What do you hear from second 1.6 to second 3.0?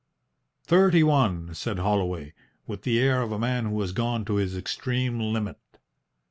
Holloway, with the